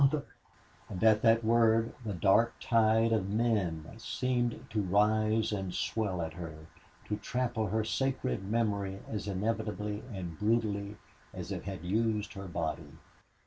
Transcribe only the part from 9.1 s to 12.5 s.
inevitably and brutally as it had used her